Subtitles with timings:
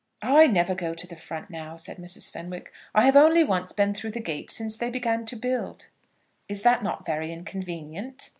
[0.23, 2.31] "I never go to the front now," said Mrs.
[2.31, 5.89] Fenwick; "I have only once been through the gate since they began to build."
[6.49, 8.29] "Is not that very inconvenient?"